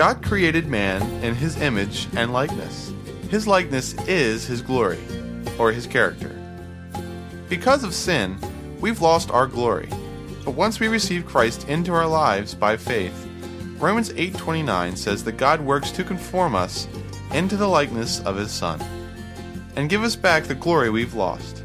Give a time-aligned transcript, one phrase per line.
[0.00, 2.90] God created man in his image and likeness.
[3.28, 4.98] His likeness is his glory,
[5.58, 6.34] or his character.
[7.50, 8.38] Because of sin,
[8.80, 9.90] we've lost our glory.
[10.42, 13.28] But once we receive Christ into our lives by faith,
[13.78, 16.88] Romans 8:29 says that God works to conform us
[17.34, 18.80] into the likeness of his son
[19.76, 21.62] and give us back the glory we've lost.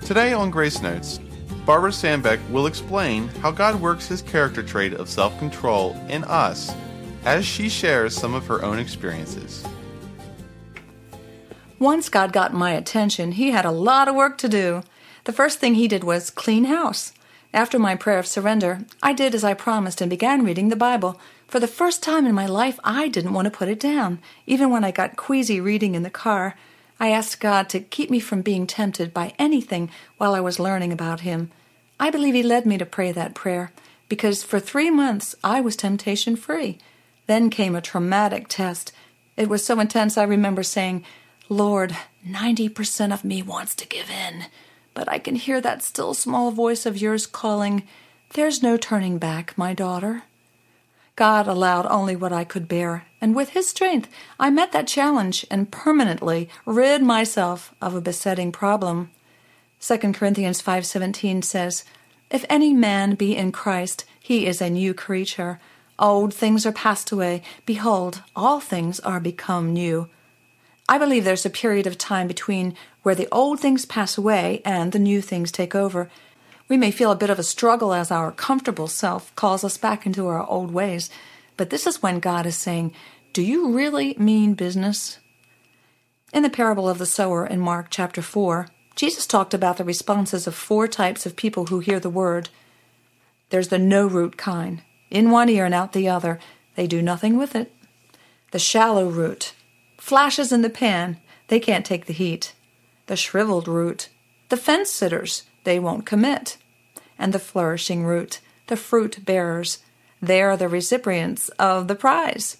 [0.00, 1.20] Today on Grace Notes,
[1.66, 6.74] Barbara Sandbeck will explain how God works his character trait of self-control in us
[7.24, 9.64] as she shares some of her own experiences.
[11.78, 14.82] Once God got my attention, he had a lot of work to do.
[15.24, 17.12] The first thing he did was clean house.
[17.54, 21.20] After my prayer of surrender, I did as I promised and began reading the Bible.
[21.48, 24.20] For the first time in my life, I didn't want to put it down.
[24.46, 26.56] Even when I got queasy reading in the car,
[26.98, 30.92] I asked God to keep me from being tempted by anything while I was learning
[30.92, 31.50] about Him.
[31.98, 33.72] I believe He led me to pray that prayer
[34.08, 36.78] because for three months I was temptation free.
[37.32, 38.92] Then came a traumatic test.
[39.36, 41.04] It was so intense I remember saying,
[41.48, 41.96] Lord,
[42.28, 44.46] 90% of me wants to give in
[44.94, 47.84] but I can hear that still small voice of yours calling,
[48.34, 50.24] There's no turning back, my daughter.
[51.16, 54.08] God allowed only what I could bear, and with His strength
[54.40, 59.10] I met that challenge and permanently rid myself of a besetting problem.
[59.80, 61.84] 2 Corinthians 5:17 says,
[62.30, 65.58] "If any man be in Christ, he is a new creature.
[66.02, 70.08] Old things are passed away; behold, all things are become new."
[70.88, 74.90] I believe there's a period of time between where the old things pass away and
[74.90, 76.10] the new things take over.
[76.68, 80.04] We may feel a bit of a struggle as our comfortable self calls us back
[80.04, 81.08] into our old ways,
[81.56, 82.92] but this is when God is saying,
[83.32, 85.20] Do you really mean business?
[86.32, 88.66] In the parable of the sower in Mark chapter 4,
[88.96, 92.48] Jesus talked about the responses of four types of people who hear the word.
[93.50, 94.82] There's the no root kind,
[95.12, 96.40] in one ear and out the other.
[96.74, 97.70] They do nothing with it.
[98.50, 99.54] The shallow root,
[99.98, 102.54] Flashes in the pan, they can't take the heat.
[103.06, 104.08] The shriveled root,
[104.48, 106.56] the fence sitters, they won't commit.
[107.18, 109.78] And the flourishing root, the fruit bearers,
[110.20, 112.56] they are the recipients of the prize.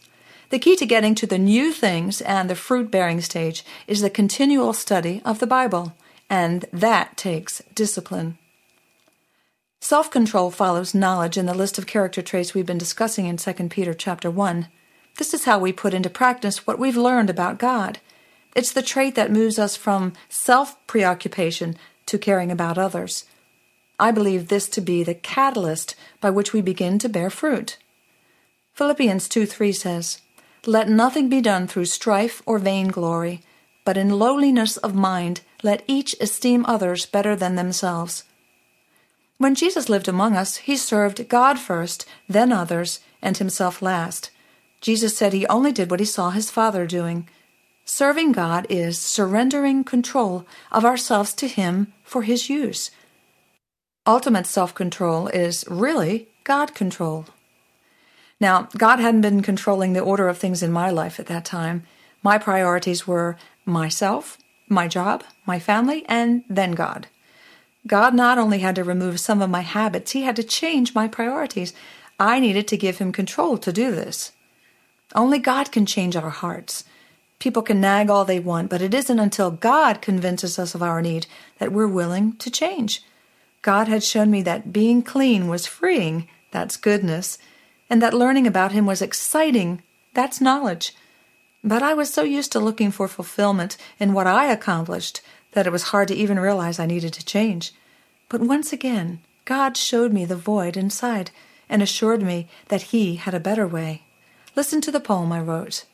[0.51, 4.11] The key to getting to the new things and the fruit bearing stage is the
[4.11, 5.95] continual study of the Bible,
[6.31, 8.39] and that takes discipline.
[9.83, 13.53] Self control follows knowledge in the list of character traits we've been discussing in 2
[13.69, 14.69] Peter chapter 1.
[15.19, 17.99] This is how we put into practice what we've learned about God.
[18.55, 21.75] It's the trait that moves us from self preoccupation
[22.07, 23.25] to caring about others.
[23.99, 27.77] I believe this to be the catalyst by which we begin to bear fruit.
[28.75, 30.21] Philippians 2 3 says,
[30.65, 33.43] Let nothing be done through strife or vainglory,
[33.85, 38.23] but in lowliness of mind let each esteem others better than themselves.
[39.43, 44.31] When Jesus lived among us, he served God first, then others, and himself last.
[44.81, 47.29] Jesus said he only did what he saw his Father doing.
[47.85, 52.93] Serving God is surrendering control of ourselves to Him for His use.
[54.07, 57.27] Ultimate self control is really God control.
[58.39, 61.83] Now, God hadn't been controlling the order of things in my life at that time.
[62.23, 64.39] My priorities were myself,
[64.69, 67.09] my job, my family, and then God.
[67.87, 71.09] God not only had to remove some of my habits, He had to change my
[71.09, 71.73] priorities.
[72.19, 74.33] I needed to give Him control to do this.
[75.15, 76.85] Only God can change our hearts.
[77.39, 81.03] People can nag all they want, but it isn't until God convinces us of our
[81.03, 81.27] need
[81.59, 83.03] that we're willing to change.
[83.63, 87.39] God had shown me that being clean was freeing, that's goodness,
[87.91, 89.83] and that learning about Him was exciting,
[90.15, 90.95] that's knowledge.
[91.65, 95.21] But I was so used to looking for fulfillment in what I accomplished
[95.53, 97.73] that it was hard to even realize I needed to change.
[98.29, 101.31] But once again, God showed me the void inside
[101.69, 104.03] and assured me that He had a better way.
[104.55, 105.85] Listen to the poem I wrote.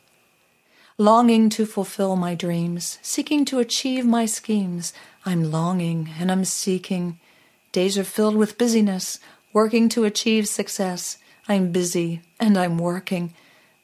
[0.96, 4.92] Longing to fulfill my dreams, seeking to achieve my schemes,
[5.24, 7.20] I'm longing and I'm seeking.
[7.70, 9.20] Days are filled with busyness,
[9.52, 11.18] working to achieve success.
[11.48, 13.32] I'm busy and I'm working,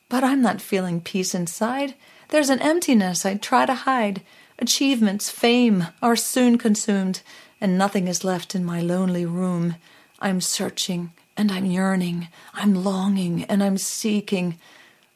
[0.09, 1.95] but I'm not feeling peace inside.
[2.31, 4.23] There's an emptiness I try to hide.
[4.59, 7.23] Achievements, fame are soon consumed,
[7.61, 9.77] and nothing is left in my lonely room.
[10.21, 14.59] I'm searching and I'm yearning, I'm longing, and I'm seeking.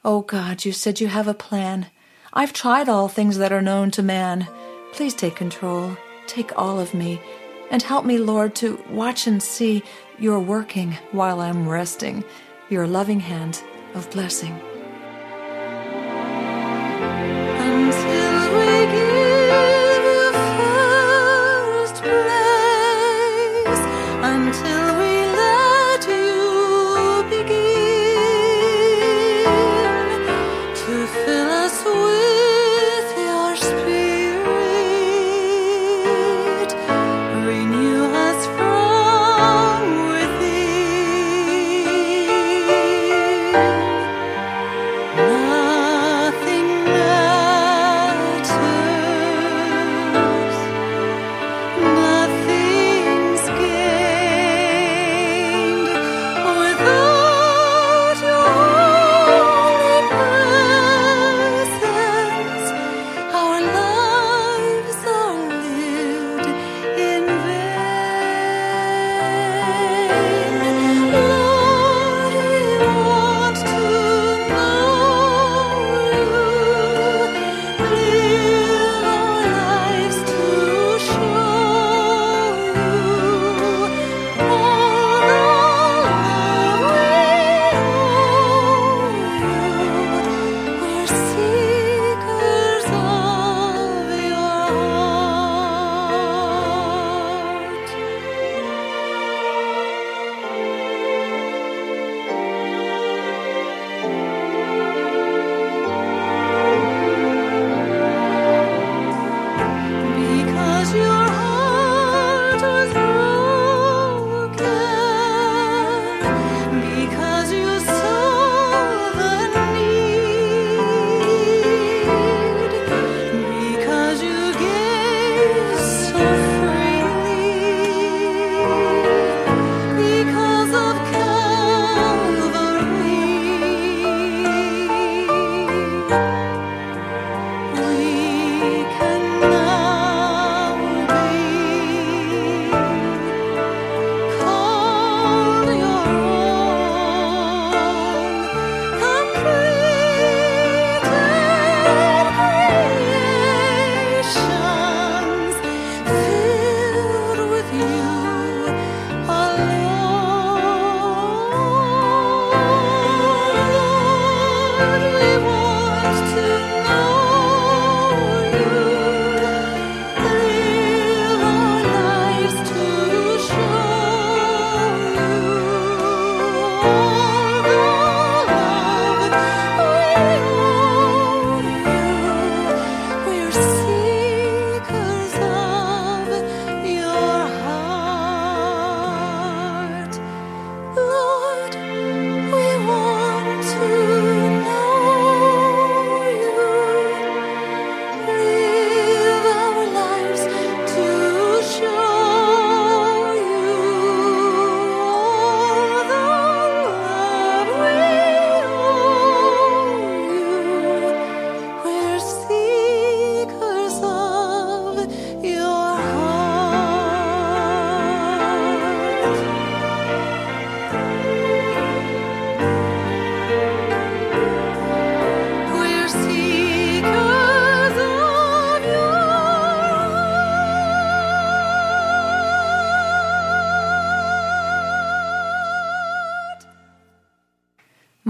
[0.05, 1.87] Oh God, you said you have a plan.
[2.33, 4.49] I've tried all things that are known to man.
[4.93, 5.97] Please take control,
[6.27, 7.21] take all of me,
[7.71, 9.83] and help me, Lord, to watch and see
[10.19, 12.25] your working while I'm resting,
[12.69, 13.63] your loving hand
[13.95, 14.61] of blessing.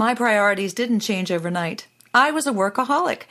[0.09, 1.85] My priorities didn't change overnight.
[2.15, 3.27] I was a workaholic.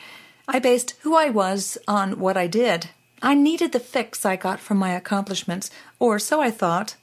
[0.47, 2.91] I based who I was on what I did.
[3.21, 6.95] I needed the fix I got from my accomplishments, or so I thought.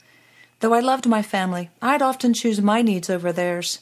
[0.61, 3.81] Though I loved my family, I'd often choose my needs over theirs.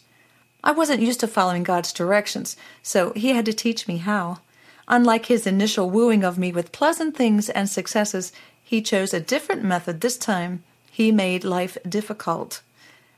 [0.64, 4.40] I wasn't used to following God's directions, so He had to teach me how.
[4.88, 8.32] Unlike His initial wooing of me with pleasant things and successes,
[8.64, 10.64] He chose a different method this time.
[10.90, 12.62] He made life difficult.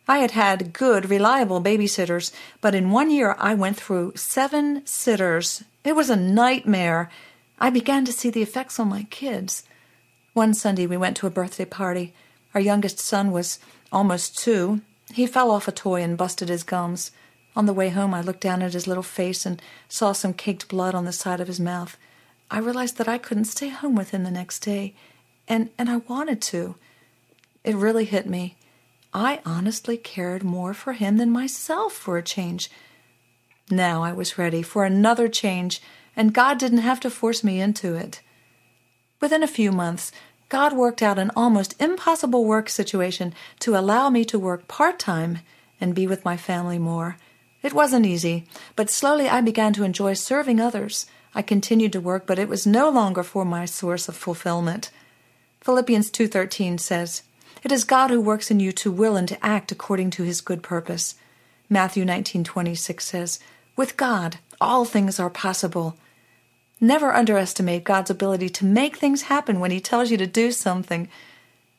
[0.08, 5.64] I had had good, reliable babysitters, but in one year I went through seven sitters.
[5.82, 7.10] It was a nightmare.
[7.58, 9.64] I began to see the effects on my kids.
[10.32, 12.14] One Sunday we went to a birthday party.
[12.54, 13.58] Our youngest son was
[13.90, 14.80] almost two.
[15.12, 17.10] He fell off a toy and busted his gums.
[17.56, 20.68] On the way home, I looked down at his little face and saw some caked
[20.68, 21.96] blood on the side of his mouth.
[22.50, 24.94] I realized that I couldn't stay home with him the next day,
[25.48, 26.76] and, and I wanted to.
[27.64, 28.56] It really hit me.
[29.16, 32.70] I honestly cared more for him than myself for a change.
[33.70, 35.80] Now I was ready for another change,
[36.14, 38.20] and God didn't have to force me into it.
[39.18, 40.12] Within a few months,
[40.50, 45.38] God worked out an almost impossible work situation to allow me to work part time
[45.80, 47.16] and be with my family more.
[47.62, 48.44] It wasn't easy,
[48.76, 51.06] but slowly I began to enjoy serving others.
[51.34, 54.90] I continued to work, but it was no longer for my source of fulfillment.
[55.62, 57.22] Philippians 2:13 says,
[57.66, 60.40] it is God who works in you to will and to act according to his
[60.40, 61.16] good purpose.
[61.68, 63.40] Matthew 19:26 says,
[63.74, 65.96] "With God, all things are possible."
[66.80, 71.08] Never underestimate God's ability to make things happen when he tells you to do something.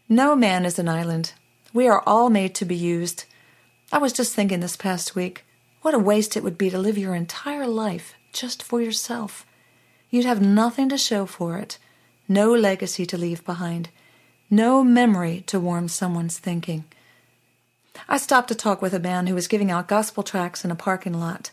[0.10, 1.32] No man is an island.
[1.72, 3.24] We are all made to be used.
[3.89, 5.46] I was just thinking this past week,
[5.84, 9.46] what a waste it would be to live your entire life just for yourself.
[10.10, 11.77] You'd have nothing to show for it,
[12.27, 13.88] no legacy to leave behind
[14.50, 16.86] no memory to warm someone's thinking.
[18.08, 20.75] I stopped to talk with a man who was giving out gospel tracts in a
[20.75, 21.51] parking lot.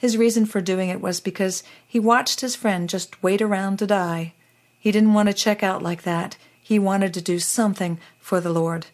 [0.00, 3.86] His reason for doing it was because he watched his friend just wait around to
[3.86, 4.34] die.
[4.78, 6.36] He didn't want to check out like that.
[6.62, 8.86] He wanted to do something for the Lord.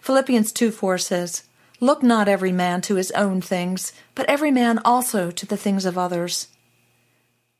[0.00, 1.44] Philippians 2 4 says,
[1.80, 5.84] Look not every man to his own things, but every man also to the things
[5.84, 6.48] of others.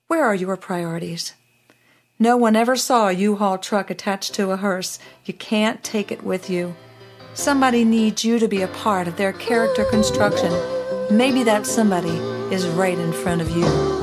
[0.06, 1.34] Where are your priorities?
[2.18, 5.00] No one ever saw a U-Haul truck attached to a hearse.
[5.24, 6.76] You can't take it with you.
[7.34, 10.52] Somebody needs you to be a part of their character construction.
[11.10, 12.16] Maybe that somebody
[12.54, 13.93] is right in front of you.